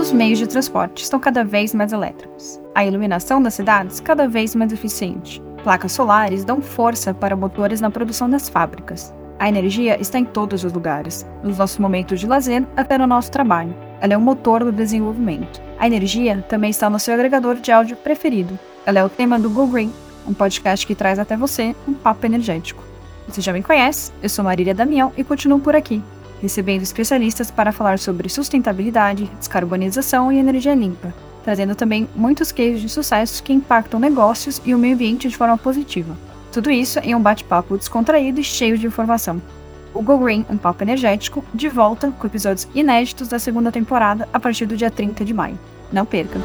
[0.00, 2.58] Os meios de transporte estão cada vez mais elétricos.
[2.74, 5.42] A iluminação das cidades cada vez mais eficiente.
[5.62, 9.12] Placas solares dão força para motores na produção das fábricas.
[9.38, 13.30] A energia está em todos os lugares, nos nossos momentos de lazer até no nosso
[13.30, 13.76] trabalho.
[14.00, 15.60] Ela é o motor do desenvolvimento.
[15.78, 18.58] A energia também está no seu agregador de áudio preferido.
[18.86, 19.92] Ela é o tema do Go Green,
[20.26, 22.82] um podcast que traz até você um papo energético.
[23.28, 26.02] Você já me conhece, eu sou Marília Damião e continuo por aqui,
[26.40, 31.12] recebendo especialistas para falar sobre sustentabilidade, descarbonização e energia limpa,
[31.44, 35.56] trazendo também muitos cases de sucesso que impactam negócios e o meio ambiente de forma
[35.56, 36.16] positiva.
[36.52, 39.40] Tudo isso em um bate-papo descontraído e cheio de informação.
[39.92, 44.38] O Go Green, um papo energético, de volta com episódios inéditos da segunda temporada a
[44.38, 45.58] partir do dia 30 de maio.
[45.92, 46.38] Não perca!